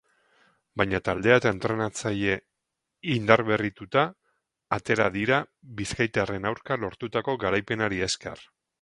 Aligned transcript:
Baina 0.81 0.99
taldea 1.09 1.35
eta 1.41 1.51
entrenatzaile 1.55 2.37
indarberrituta 3.17 4.07
atera 4.81 5.09
dira 5.21 5.41
bizkaitarren 5.83 6.53
aurka 6.55 6.83
lortutako 6.87 7.41
garaipenari 7.49 8.07
esker. 8.13 8.49